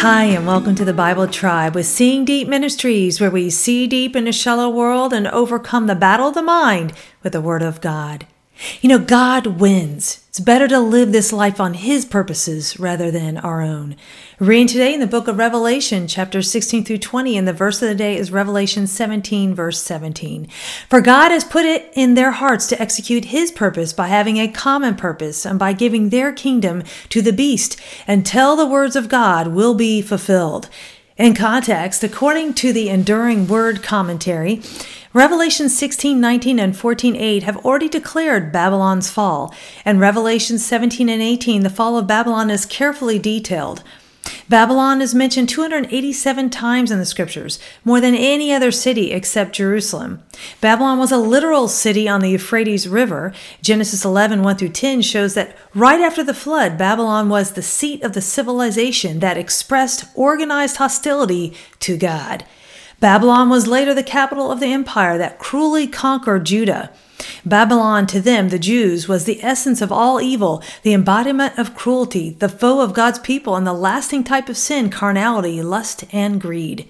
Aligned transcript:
Hi, 0.00 0.26
and 0.26 0.46
welcome 0.46 0.76
to 0.76 0.84
the 0.84 0.92
Bible 0.92 1.26
Tribe 1.26 1.74
with 1.74 1.84
Seeing 1.84 2.24
Deep 2.24 2.46
Ministries, 2.46 3.20
where 3.20 3.32
we 3.32 3.50
see 3.50 3.88
deep 3.88 4.14
in 4.14 4.28
a 4.28 4.32
shallow 4.32 4.70
world 4.70 5.12
and 5.12 5.26
overcome 5.26 5.88
the 5.88 5.96
battle 5.96 6.28
of 6.28 6.34
the 6.34 6.42
mind 6.42 6.92
with 7.24 7.32
the 7.32 7.40
Word 7.40 7.62
of 7.62 7.80
God. 7.80 8.24
You 8.80 8.88
know, 8.88 8.98
God 8.98 9.46
wins. 9.46 10.24
It's 10.28 10.40
better 10.40 10.66
to 10.66 10.80
live 10.80 11.12
this 11.12 11.32
life 11.32 11.60
on 11.60 11.74
His 11.74 12.04
purposes 12.04 12.78
rather 12.78 13.10
than 13.10 13.38
our 13.38 13.62
own. 13.62 13.94
Reading 14.40 14.66
today 14.66 14.92
in 14.92 14.98
the 14.98 15.06
book 15.06 15.28
of 15.28 15.38
Revelation, 15.38 16.08
chapter 16.08 16.42
16 16.42 16.84
through 16.84 16.98
20, 16.98 17.36
and 17.36 17.46
the 17.46 17.52
verse 17.52 17.80
of 17.82 17.88
the 17.88 17.94
day 17.94 18.16
is 18.16 18.32
Revelation 18.32 18.88
17, 18.88 19.54
verse 19.54 19.80
17. 19.82 20.48
For 20.88 21.00
God 21.00 21.30
has 21.30 21.44
put 21.44 21.64
it 21.64 21.90
in 21.94 22.14
their 22.14 22.32
hearts 22.32 22.66
to 22.68 22.80
execute 22.82 23.26
His 23.26 23.52
purpose 23.52 23.92
by 23.92 24.08
having 24.08 24.38
a 24.38 24.48
common 24.48 24.96
purpose 24.96 25.46
and 25.46 25.58
by 25.58 25.72
giving 25.72 26.08
their 26.08 26.32
kingdom 26.32 26.82
to 27.10 27.22
the 27.22 27.32
beast 27.32 27.80
until 28.08 28.56
the 28.56 28.66
words 28.66 28.96
of 28.96 29.08
God 29.08 29.48
will 29.48 29.74
be 29.74 30.02
fulfilled. 30.02 30.68
In 31.16 31.34
context, 31.34 32.04
according 32.04 32.54
to 32.54 32.72
the 32.72 32.88
Enduring 32.88 33.48
Word 33.48 33.82
Commentary, 33.82 34.62
Revelation 35.14 35.70
16, 35.70 36.20
19, 36.20 36.58
and 36.58 36.76
14, 36.76 37.16
8 37.16 37.42
have 37.44 37.56
already 37.64 37.88
declared 37.88 38.52
Babylon's 38.52 39.10
fall, 39.10 39.54
and 39.84 39.98
Revelation 39.98 40.58
17 40.58 41.08
and 41.08 41.22
18, 41.22 41.62
the 41.62 41.70
fall 41.70 41.96
of 41.96 42.06
Babylon 42.06 42.50
is 42.50 42.66
carefully 42.66 43.18
detailed. 43.18 43.82
Babylon 44.50 45.00
is 45.00 45.14
mentioned 45.14 45.48
287 45.48 46.50
times 46.50 46.90
in 46.90 46.98
the 46.98 47.06
scriptures, 47.06 47.58
more 47.84 48.00
than 48.00 48.14
any 48.14 48.52
other 48.52 48.70
city 48.70 49.12
except 49.12 49.54
Jerusalem. 49.54 50.22
Babylon 50.60 50.98
was 50.98 51.10
a 51.10 51.16
literal 51.16 51.68
city 51.68 52.06
on 52.06 52.20
the 52.20 52.30
Euphrates 52.30 52.86
River. 52.86 53.32
Genesis 53.62 54.04
11, 54.04 54.42
1 54.42 54.56
through 54.56 54.68
10 54.68 55.00
shows 55.00 55.32
that 55.34 55.56
right 55.74 56.00
after 56.00 56.22
the 56.22 56.34
flood, 56.34 56.76
Babylon 56.76 57.30
was 57.30 57.52
the 57.52 57.62
seat 57.62 58.02
of 58.02 58.12
the 58.12 58.20
civilization 58.20 59.20
that 59.20 59.38
expressed 59.38 60.04
organized 60.14 60.76
hostility 60.76 61.54
to 61.80 61.96
God. 61.96 62.44
Babylon 63.00 63.48
was 63.48 63.68
later 63.68 63.94
the 63.94 64.02
capital 64.02 64.50
of 64.50 64.58
the 64.58 64.72
empire 64.72 65.18
that 65.18 65.38
cruelly 65.38 65.86
conquered 65.86 66.46
Judah. 66.46 66.90
Babylon 67.44 68.06
to 68.08 68.20
them, 68.20 68.48
the 68.48 68.58
Jews, 68.58 69.06
was 69.06 69.24
the 69.24 69.42
essence 69.42 69.80
of 69.80 69.92
all 69.92 70.20
evil, 70.20 70.62
the 70.82 70.94
embodiment 70.94 71.56
of 71.58 71.76
cruelty, 71.76 72.30
the 72.30 72.48
foe 72.48 72.80
of 72.80 72.94
God's 72.94 73.18
people, 73.20 73.54
and 73.54 73.66
the 73.66 73.72
lasting 73.72 74.24
type 74.24 74.48
of 74.48 74.56
sin, 74.56 74.90
carnality, 74.90 75.62
lust, 75.62 76.04
and 76.12 76.40
greed. 76.40 76.88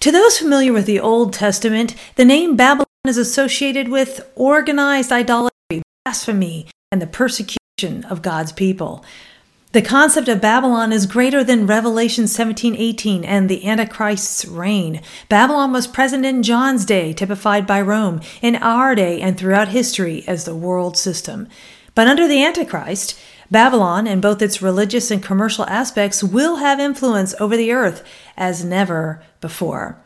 To 0.00 0.10
those 0.10 0.38
familiar 0.38 0.72
with 0.72 0.86
the 0.86 1.00
Old 1.00 1.32
Testament, 1.32 1.94
the 2.16 2.24
name 2.24 2.56
Babylon 2.56 2.86
is 3.06 3.18
associated 3.18 3.88
with 3.88 4.30
organized 4.34 5.12
idolatry, 5.12 5.82
blasphemy, 6.04 6.66
and 6.90 7.02
the 7.02 7.06
persecution 7.06 8.04
of 8.04 8.22
God's 8.22 8.52
people. 8.52 9.04
The 9.74 9.82
concept 9.82 10.28
of 10.28 10.40
Babylon 10.40 10.92
is 10.92 11.04
greater 11.04 11.42
than 11.42 11.66
Revelation 11.66 12.26
17:18 12.26 13.24
and 13.24 13.48
the 13.48 13.66
Antichrist's 13.66 14.44
reign. 14.44 15.00
Babylon 15.28 15.72
was 15.72 15.88
present 15.88 16.24
in 16.24 16.44
John's 16.44 16.84
day, 16.84 17.12
typified 17.12 17.66
by 17.66 17.80
Rome, 17.80 18.20
in 18.40 18.54
our 18.54 18.94
day 18.94 19.20
and 19.20 19.36
throughout 19.36 19.70
history 19.70 20.22
as 20.28 20.44
the 20.44 20.54
world 20.54 20.96
system. 20.96 21.48
But 21.96 22.06
under 22.06 22.28
the 22.28 22.44
Antichrist, 22.44 23.18
Babylon, 23.50 24.06
in 24.06 24.20
both 24.20 24.40
its 24.40 24.62
religious 24.62 25.10
and 25.10 25.20
commercial 25.20 25.66
aspects, 25.66 26.22
will 26.22 26.58
have 26.58 26.78
influence 26.78 27.34
over 27.40 27.56
the 27.56 27.72
earth 27.72 28.04
as 28.36 28.64
never 28.64 29.24
before. 29.40 30.03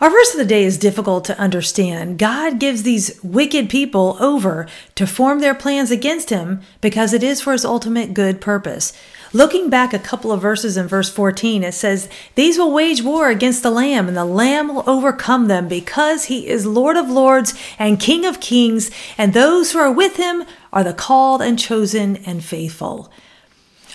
Our 0.00 0.10
verse 0.10 0.32
of 0.32 0.38
the 0.38 0.44
day 0.44 0.62
is 0.62 0.78
difficult 0.78 1.24
to 1.24 1.38
understand. 1.40 2.20
God 2.20 2.60
gives 2.60 2.84
these 2.84 3.18
wicked 3.24 3.68
people 3.68 4.16
over 4.20 4.68
to 4.94 5.08
form 5.08 5.40
their 5.40 5.56
plans 5.56 5.90
against 5.90 6.30
him 6.30 6.60
because 6.80 7.12
it 7.12 7.24
is 7.24 7.40
for 7.40 7.50
his 7.50 7.64
ultimate 7.64 8.14
good 8.14 8.40
purpose. 8.40 8.92
Looking 9.32 9.68
back 9.68 9.92
a 9.92 9.98
couple 9.98 10.30
of 10.30 10.40
verses 10.40 10.76
in 10.76 10.86
verse 10.86 11.10
14, 11.10 11.64
it 11.64 11.74
says, 11.74 12.08
These 12.36 12.58
will 12.58 12.72
wage 12.72 13.02
war 13.02 13.28
against 13.28 13.64
the 13.64 13.72
Lamb, 13.72 14.06
and 14.06 14.16
the 14.16 14.24
Lamb 14.24 14.68
will 14.68 14.88
overcome 14.88 15.48
them 15.48 15.66
because 15.66 16.26
he 16.26 16.46
is 16.46 16.64
Lord 16.64 16.96
of 16.96 17.10
lords 17.10 17.52
and 17.76 18.00
King 18.00 18.24
of 18.24 18.40
kings, 18.40 18.92
and 19.18 19.34
those 19.34 19.72
who 19.72 19.80
are 19.80 19.92
with 19.92 20.16
him 20.16 20.44
are 20.72 20.84
the 20.84 20.94
called 20.94 21.42
and 21.42 21.58
chosen 21.58 22.16
and 22.18 22.44
faithful. 22.44 23.10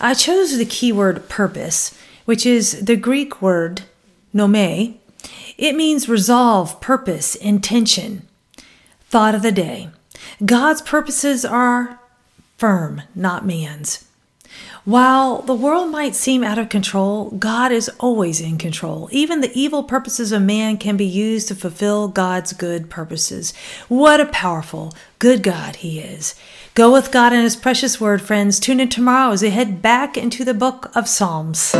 I 0.01 0.13
chose 0.13 0.57
the 0.57 0.65
keyword 0.65 1.29
purpose, 1.29 1.97
which 2.25 2.45
is 2.45 2.83
the 2.85 2.97
Greek 2.97 3.41
word 3.41 3.83
nome, 4.33 4.99
it 5.57 5.75
means 5.75 6.09
resolve, 6.09 6.79
purpose, 6.81 7.35
intention. 7.35 8.27
Thought 9.09 9.35
of 9.35 9.41
the 9.41 9.51
day 9.51 9.89
God's 10.43 10.81
purposes 10.81 11.45
are 11.45 11.99
firm, 12.57 13.03
not 13.15 13.45
man's. 13.45 14.05
While 14.85 15.41
the 15.43 15.55
world 15.55 15.91
might 15.91 16.13
seem 16.13 16.43
out 16.43 16.57
of 16.57 16.67
control, 16.67 17.31
God 17.31 17.71
is 17.71 17.89
always 17.99 18.41
in 18.41 18.57
control. 18.57 19.07
Even 19.13 19.39
the 19.39 19.51
evil 19.57 19.83
purposes 19.83 20.33
of 20.33 20.41
man 20.41 20.77
can 20.77 20.97
be 20.97 21.05
used 21.05 21.47
to 21.47 21.55
fulfill 21.55 22.09
God's 22.09 22.51
good 22.51 22.89
purposes. 22.89 23.53
What 23.87 24.19
a 24.19 24.25
powerful, 24.25 24.93
good 25.19 25.41
God 25.41 25.77
He 25.77 25.99
is. 25.99 26.35
Go 26.73 26.91
with 26.91 27.13
God 27.13 27.31
and 27.31 27.43
His 27.43 27.55
precious 27.55 28.01
word, 28.01 28.21
friends. 28.21 28.59
Tune 28.59 28.81
in 28.81 28.89
tomorrow 28.89 29.31
as 29.31 29.41
we 29.41 29.51
head 29.51 29.81
back 29.81 30.17
into 30.17 30.43
the 30.43 30.53
book 30.53 30.91
of 30.95 31.07
Psalms. 31.07 31.73